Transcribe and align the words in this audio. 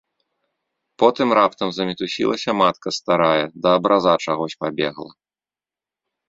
Потым 1.01 1.27
раптам 1.39 1.69
замітусілася 1.77 2.51
матка 2.61 2.89
старая, 2.99 3.45
да 3.67 3.75
абраза 3.81 4.13
чагось 4.31 4.57
пабегла. 4.65 5.09